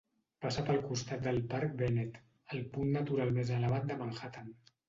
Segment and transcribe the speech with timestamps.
[0.45, 2.19] Passa pel costat del parc Bennett,
[2.57, 4.53] el punt natural més elevat de Manhattan.